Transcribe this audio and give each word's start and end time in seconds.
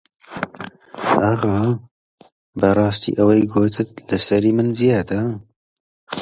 ئاغا 1.19 1.57
بەڕاستی 2.59 3.17
ئەوی 3.17 3.41
گوتت 3.53 3.89
لە 4.09 4.17
سەری 4.27 4.51
من 4.57 4.67
زیادە 4.79 5.19